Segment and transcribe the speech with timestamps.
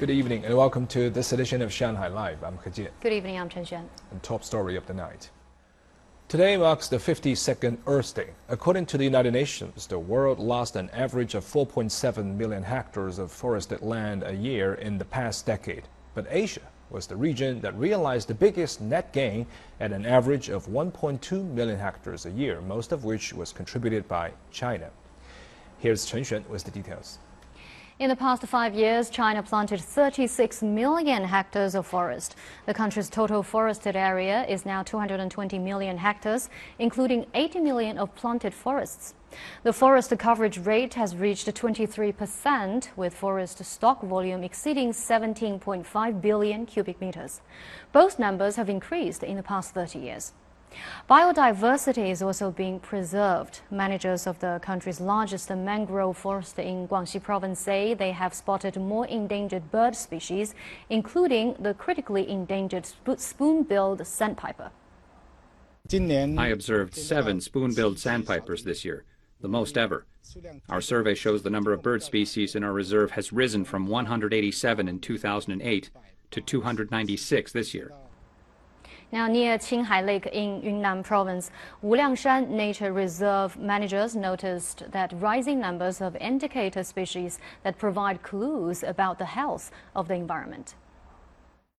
[0.00, 2.42] Good evening and welcome to this edition of Shanghai Live.
[2.42, 2.88] I'm He Jian.
[3.02, 3.84] Good evening, I'm Chen Xuan.
[4.10, 5.28] And top story of the night.
[6.26, 8.28] Today marks the 52nd Earth Day.
[8.48, 13.30] According to the United Nations, the world lost an average of 4.7 million hectares of
[13.30, 15.82] forested land a year in the past decade.
[16.14, 19.46] But Asia was the region that realized the biggest net gain
[19.80, 24.32] at an average of 1.2 million hectares a year, most of which was contributed by
[24.50, 24.88] China.
[25.78, 27.18] Here's Chen Xuan with the details.
[28.00, 32.34] In the past five years, China planted 36 million hectares of forest.
[32.64, 38.54] The country's total forested area is now 220 million hectares, including 80 million of planted
[38.54, 39.12] forests.
[39.64, 47.02] The forest coverage rate has reached 23%, with forest stock volume exceeding 17.5 billion cubic
[47.02, 47.42] meters.
[47.92, 50.32] Both numbers have increased in the past 30 years.
[51.08, 53.60] Biodiversity is also being preserved.
[53.70, 59.06] Managers of the country's largest mangrove forest in Guangxi province say they have spotted more
[59.06, 60.54] endangered bird species,
[60.88, 64.70] including the critically endangered spoon-billed sandpiper.
[66.38, 69.04] I observed seven spoon-billed sandpipers this year,
[69.40, 70.06] the most ever.
[70.68, 74.86] Our survey shows the number of bird species in our reserve has risen from 187
[74.86, 75.90] in 2008
[76.30, 77.92] to 296 this year.
[79.12, 81.50] Now, near Qinghai Lake in Yunnan province,
[81.82, 89.18] Wuliangshan Nature Reserve managers noticed that rising numbers of indicator species that provide clues about
[89.18, 90.76] the health of the environment.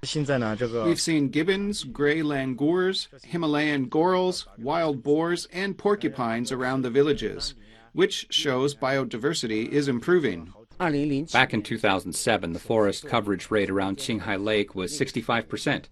[0.00, 7.54] We've seen gibbons, gray langurs, Himalayan gorals, wild boars, and porcupines around the villages,
[7.92, 10.54] which shows biodiversity is improving.
[10.78, 15.88] Back in 2007, the forest coverage rate around Qinghai Lake was 65 percent.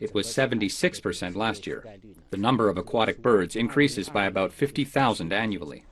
[0.00, 1.84] It was 76% last year.
[2.30, 5.84] The number of aquatic birds increases by about 50,000 annually.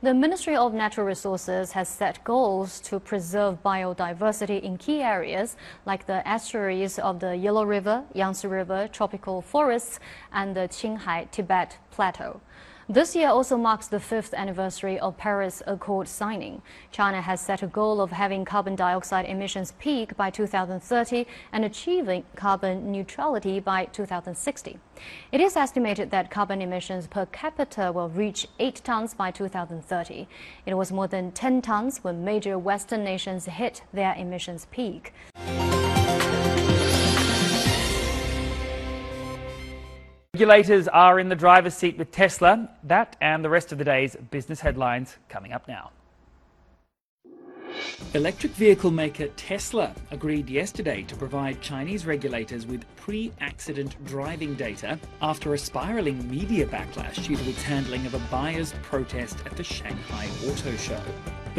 [0.00, 6.06] The Ministry of Natural Resources has set goals to preserve biodiversity in key areas like
[6.06, 9.98] the estuaries of the Yellow River, Yangtze River, tropical forests,
[10.32, 12.40] and the Qinghai Tibet Plateau.
[12.90, 16.62] This year also marks the fifth anniversary of Paris Accord signing.
[16.90, 22.24] China has set a goal of having carbon dioxide emissions peak by 2030 and achieving
[22.34, 24.78] carbon neutrality by 2060.
[25.30, 30.26] It is estimated that carbon emissions per capita will reach 8 tons by 2030.
[30.64, 35.12] It was more than 10 tons when major Western nations hit their emissions peak.
[40.38, 42.70] Regulators are in the driver's seat with Tesla.
[42.84, 45.90] That and the rest of the day's business headlines coming up now.
[48.14, 54.96] Electric vehicle maker Tesla agreed yesterday to provide Chinese regulators with pre accident driving data
[55.20, 59.64] after a spiraling media backlash due to its handling of a buyer's protest at the
[59.64, 61.02] Shanghai Auto Show.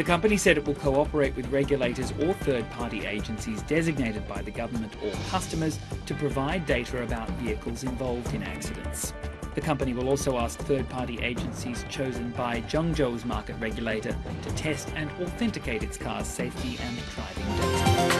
[0.00, 4.50] The company said it will cooperate with regulators or third party agencies designated by the
[4.50, 9.12] government or customers to provide data about vehicles involved in accidents.
[9.54, 14.88] The company will also ask third party agencies chosen by Zhengzhou's market regulator to test
[14.96, 18.19] and authenticate its car's safety and driving data.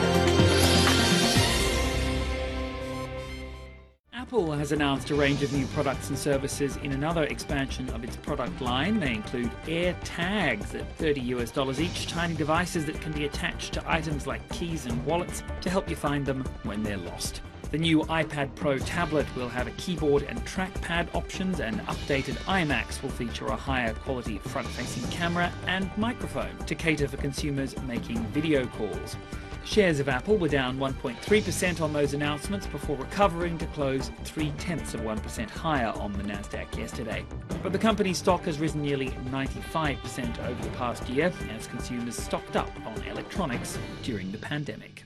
[4.30, 8.14] Apple has announced a range of new products and services in another expansion of its
[8.14, 9.00] product line.
[9.00, 13.72] They include Air Tags at 30 US dollars each, tiny devices that can be attached
[13.72, 17.41] to items like keys and wallets to help you find them when they're lost.
[17.72, 23.02] The new iPad Pro tablet will have a keyboard and trackpad options, and updated iMacs
[23.02, 28.24] will feature a higher quality front facing camera and microphone to cater for consumers making
[28.26, 29.16] video calls.
[29.65, 34.94] Shares of Apple were down 1.3% on those announcements before recovering to close three tenths
[34.94, 37.25] of 1% higher on the Nasdaq yesterday.
[37.62, 42.56] But the company's stock has risen nearly 95% over the past year as consumers stocked
[42.56, 45.04] up on electronics during the pandemic.